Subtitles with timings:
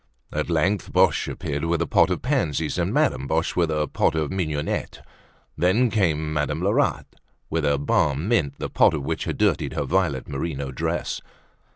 [0.33, 4.15] At length Boche appeared with a pot of pansies and Madame Boche with a pot
[4.15, 5.05] of mignonette;
[5.55, 7.05] then came Madame Lerat
[7.51, 11.21] with a balm mint, the pot of which had dirtied her violet merino dress.